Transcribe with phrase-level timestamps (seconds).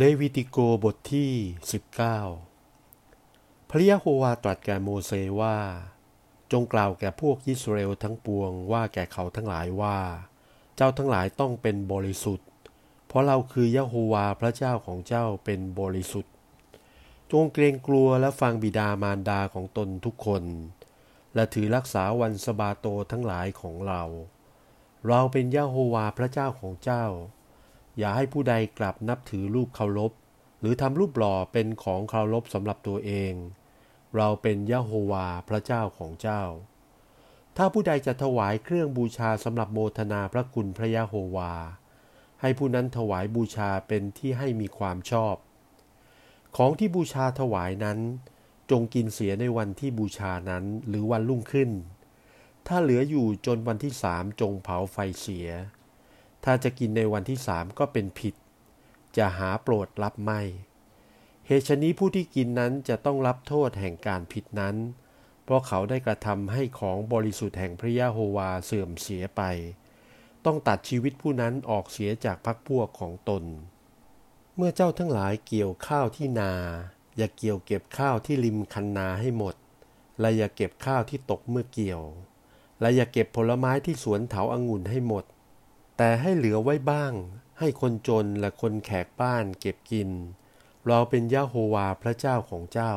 [0.00, 1.32] เลวิติโกบทที่
[2.90, 5.56] 19 พระยะโฮวาตรัสแก่โมเสว่า
[6.52, 9.98] จงกล่าวแก่พวกยิสราเอลทั้งปวงว่าแก่เขาทั้งหลายว่า
[10.76, 12.48] เจ้าทั้งหลายต้องเป็นบริสุทธิ์
[13.06, 16.32] เพราะเราคือยะโฮวาพระเจ้าของเจ้าเป็นบริสุทธิ์
[17.30, 20.42] จงเกรงกลัวและฟังบิดามารดาของตนทุกคน
[21.34, 24.02] และถือรักษาวันสบาโตทั้งหลายของเรา
[25.08, 27.04] เราเป็นยะโฮวาพระเจ้าของเจ้า
[27.98, 30.12] อย่าให้ผู้ใดกลับนับถือรูปเคารพ
[30.60, 33.32] หรือทำรูปหล่อเป็นของเคารพสำหรับตัวเอง
[34.16, 36.42] เราเป็นยะโฮวาพระเจ้าของเจ้า
[37.56, 41.52] ถ้าผู้ใดจะถวายเครื่องบูชาสำหรับโมทนาพระคุณพระยะโฮวา
[42.40, 45.36] ให้ผู้นั้นถวายบูชาเป็นที่ให้มีความชอบ
[46.56, 47.98] ของที่บูชาถวายนั้น
[48.70, 51.70] จงกินเสียในวันที่บูชานั้นหรือวันรุ่งขึ้น
[52.66, 55.48] ถ้าเหลืออยู่จนวันที่สามจงเผาไฟเสีย
[56.44, 58.34] ถ้าจะกินในวันที่สามก็เป็นผิด
[59.16, 60.40] จะหาโปรดรับไม่
[61.46, 64.76] เหตุชนี้ผู้ที่กินนั้นจะต้องรับโทษแห่งการผิดนั้น
[65.44, 69.42] เพราะเขาได้กระทำให้ของบริสุทธิ์แห่งพระยะโฮวาเสื่อมเสียไป
[70.44, 73.44] ต้องตัดชีวิตผู้นั้นออกเสียจากพักพวกของตน
[74.56, 76.52] เมื่อเจ้าทั้งหลายเกี่ยวข้าวที่นา
[77.16, 79.54] อย่าเกี่ยวเก็บข้าวที่ริมคันนาให้หมด
[80.20, 82.02] และอย่าเก็บข้าวที่ตกเมื่อเกี่ยว
[82.80, 85.24] และอย่าเก็บผลไม้ที่สวนเถาอางุ่นให้หมด
[85.96, 87.12] แต่ให้เหลือไว้บ้าง
[87.58, 90.10] ให้คนจนและคนแขกบ้านเก็บกิน
[90.86, 92.92] เราเป็นยะโฮวาพระเจ้าของเจ้า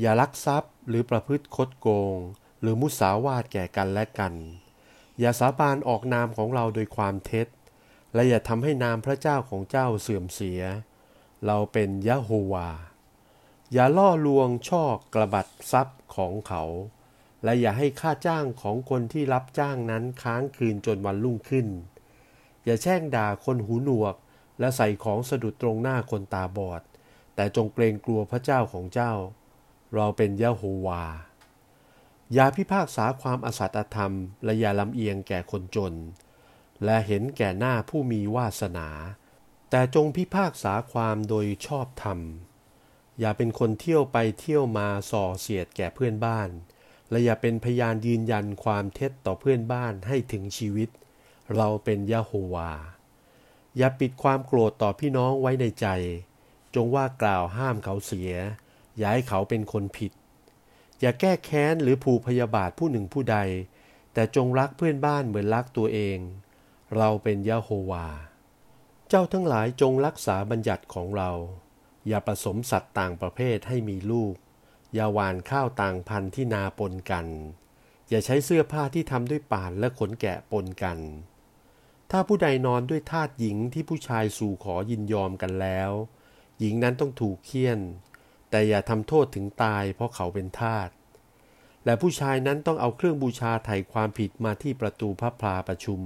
[0.00, 2.16] อย่าลักทรัพย์หรือประพฤติคดโกง
[2.60, 4.34] หรือมุสาวาทแก่กันและกัน
[5.20, 7.46] อย่าสาบานออกนามของเราโดยความเท็จ
[8.14, 10.62] และอย่าทำให้นามพระเจ้าของเจ้าเสื่อมเสีย
[11.46, 12.68] เราเป็นยะโฮวา
[13.72, 14.84] อย่าล่อลวงช่อ
[15.14, 16.64] กระบัดทรัพย์ของเขา
[17.44, 21.66] และอย่าให้ค่าจ้างของคนที่รับจ้างนั้นค้างคืนจนวันรุ่งขึ้น
[22.66, 24.14] อย่าแช่งด่าคนหูหนวก
[24.60, 26.82] และใส่ของสะดุดตรงหน้าคนตาบอด
[27.34, 29.12] แต่จงเกรงกลัวพระเจ้าของเจ้า
[29.94, 31.04] เราเป็นยะโฮวา
[32.32, 34.12] อย่าพิพากษาความอสัตธรรม
[34.44, 35.94] และอย่าลำเอียงแก่คนจน
[36.84, 38.88] และเห็นแก่หน้าผู้มีวาสนา
[39.70, 42.20] แต่จงพิพากษาความโดยชอบธรรม
[43.20, 46.48] อย่าเป็นคนเที่ยวไปเที่ยวมาส่อเสียดแก่เพื่อนบ้าน
[47.10, 50.88] และอย่าเป็นพยานยืนยันความเท็จต่อเพื่อนบ้านให้ถึงชีวิต
[51.56, 52.72] เราเป็นยะโฮวา
[53.76, 55.86] อย่าปิดความโกรธต่อพี่น้องไว้ในใจ
[56.74, 58.32] จงว่ากล่าวห้ามเขาเสีย
[58.96, 60.12] อย่าให้เขาเป็นคนผิด
[61.00, 63.38] อย่าแก้แค้นหรือผูกพยาบาทผู้หนึ่งผู้ใด
[64.12, 66.18] แต่จงรักเพื่อนบ้านเหมือนรักตัวเอง
[66.96, 68.06] เราเป็นยะโฮวา
[69.08, 71.30] เจ้าทั้งหลายจงรักษาบัญญัติของเรา
[72.06, 74.34] อย่าผสมสัตว์ต่างประเภทให้มีลูก
[74.94, 77.26] อย่าหวานข้าวต่างพันธุ์ที่นาปนกัน
[78.08, 80.98] อย่าใช้เสื้อผ้าที่ทำด้วยป่านและขนแกะปนกัน
[82.10, 85.90] ถ้าผู้ใดนอนด้วยทาสหญิงที่ผู้ชายสู่ขอยินยอมกันแล้ว
[86.58, 87.80] หญิงนั้นต้องถูกเคี่ยน
[88.50, 90.88] แต่อย่าทำโทษถึงตายเพราะเขาเป็นทาส
[91.84, 96.00] และผู้ชายนั้นต้องเอาเครื่องบูชาไถ่ความผิดมาที่ประตูพระพลาประชุม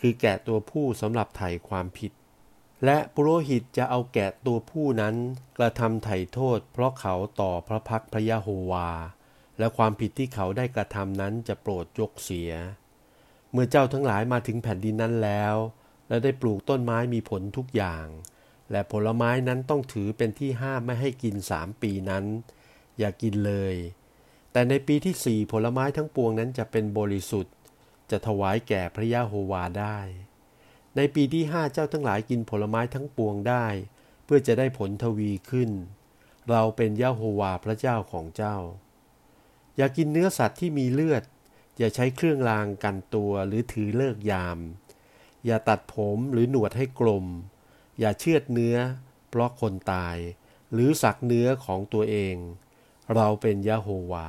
[0.00, 2.12] คือแกะตัวผู้สำหรับไถ่ความผิด
[2.84, 5.14] และปุโรหิตจะเอาแกะตัวผู้นั้น
[5.58, 8.90] กระทำไถ่โทษ เพราะเขาต่อพระพักพระยะโฮวา
[9.58, 12.52] และความผิดที่เขาได้กระทำนั้นจะโปรดยกเสีย
[13.54, 15.56] เมื่อเจ้าทั้งหลายมาถึงแผ่นดินนั้นแล้ว
[16.08, 18.06] และได้ปลูกต้นไม้มีผลทุกอย่าง
[18.70, 22.24] และผลไม้นั้นต้องถือเป็นที่ห้ามไม่ให้กินสามปีนั้น
[22.98, 23.74] อย่ากินเลย
[24.52, 27.54] แต่ในปีที่สี่ผลไม้ทั้งปวงนั้นจะเป็นบริสุทธิ์
[28.10, 29.98] จะถวายแก่พระยาโฮวาได้
[30.96, 33.66] ในปีที่ห้าเจ้าทั้งหลายกินผลไม้ทั้งปวงได้
[34.24, 35.70] เพื่อจะได้ผลทวีขึ้น
[36.50, 38.56] เราเป็นยาโฮวาพระเจ้าของเจ้า
[39.76, 41.22] อย่ากินเนื้อสัตว์ที่มีเลือด
[41.78, 44.58] อย่าใช้เครื่องรางกันตัวหรือถือเลิกยาม
[45.46, 47.26] อย่าตัดผมหรือหนวดให้กลม
[47.98, 48.76] อย่าเชือดเนื้อ
[49.28, 50.16] เพราะคนตาย
[50.72, 52.36] หรือสักเนื้อของตัวเอง
[53.14, 54.28] เราเป็นยะโฮวา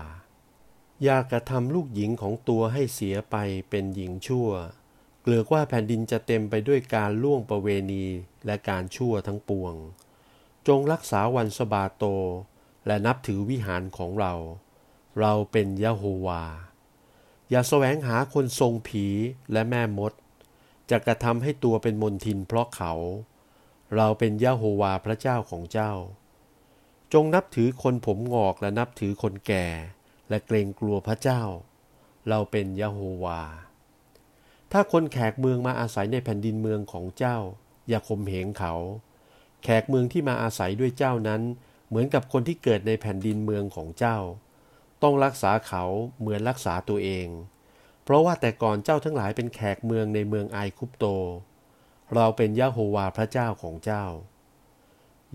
[1.03, 3.35] อย่ากระทำลูกหญิงของตัวให้เสียไป
[3.69, 4.49] เป็นหญิงชั่ว
[5.21, 8.05] เกลือกว่าแผ่นดินจะเต็มไปด้วยการล่วงประเวณี
[8.45, 9.75] และการชั่วทั้งปวง
[10.67, 12.03] จงรักษาวันสบาโต
[12.87, 14.33] และนับถือวิหารของเรา
[15.19, 16.43] เราเป็นยะโฮวา
[17.49, 19.05] อย่าแสวงหาคนทรงผี
[19.51, 20.13] และแม่มด
[20.89, 22.93] จะกระทำให้ตัวเป็นมนทินเพราะเขา
[23.95, 25.91] เราเป็นยะโฮวาพระเจ้าของเจ้า
[27.13, 29.67] จงนับถือคนผมงอกและนับถือคนแก่
[30.29, 31.41] และเกรงกลัวพระเจ้า
[32.29, 33.41] เราเป็นยะโฮวา
[34.71, 37.37] ถ้าคนแขกเมืองมาอาศัยในแผ่นดินเมืองของเจ้า
[37.87, 38.73] อย่าข่มเหงเขา
[39.63, 41.41] แขกเมืองที่มาอาศัยด้วยเจ้านั้น
[41.87, 44.17] เหมือนกับคนที่เกิดในแผ่นดินเมืองของเจ้า
[45.03, 45.83] ต้องรักษาเขา
[46.19, 47.27] เหมือนรักษาตัวเอง
[48.03, 51.05] เพราะว่าแต่ก่อนเจ้าทั้งหลายเป็นแขกเมืองในเมืองไอคุปโต
[52.15, 54.05] เราเป็นยะโฮวาพระเจ้าของเจ้า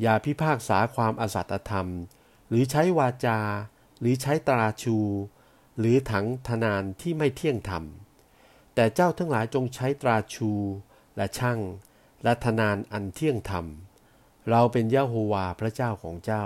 [0.00, 1.88] อย่าพิพากษาความอสัตธรรม
[2.48, 3.40] หรือใช้วาจา
[4.00, 4.98] หรือใช้ตราชู
[5.78, 7.84] หรือถังธนานที่ไม่เที่ยงธรรม
[8.74, 10.50] แต่เจ้าทั้งหลายจงใช้ตราชู
[11.16, 11.60] และช่าง
[12.24, 13.66] และธนานอันเที่ยงธรรม
[14.50, 16.44] เราเป็นยะโฮวาพระเจ้าของเจ้า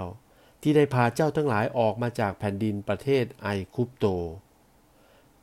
[0.66, 4.06] ที่ได้พาเจ้าทั้งหลายออกมาจากแผ่นดินประเทศไอคุปโต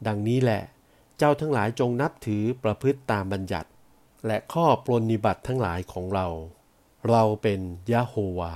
[0.07, 0.63] ดังนี้แหละ
[1.17, 3.69] เจ้าทั้งหลายจงนับถือประพฤติตามบัญญัติ
[4.27, 6.27] และข้อปรนนิบัติทั้งหลายของเรา
[7.09, 7.59] เราเป็น
[7.91, 8.55] ยะโฮวา